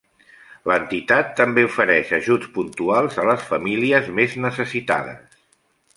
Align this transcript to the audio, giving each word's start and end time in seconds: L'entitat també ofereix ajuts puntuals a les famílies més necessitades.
L'entitat 0.69 1.29
també 1.41 1.65
ofereix 1.67 2.15
ajuts 2.19 2.49
puntuals 2.57 3.19
a 3.25 3.29
les 3.31 3.47
famílies 3.53 4.11
més 4.21 4.35
necessitades. 4.51 5.41